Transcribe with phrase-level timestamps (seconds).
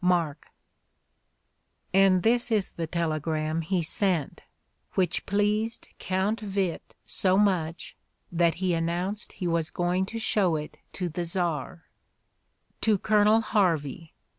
[0.03, 0.47] Mark.
[1.93, 4.41] And this is the telegram he sent,
[4.95, 7.95] which pleased Count "Witte so much
[8.31, 11.85] that he announced he was going to show it to the Czar:
[12.81, 14.15] To Colonel Harvey.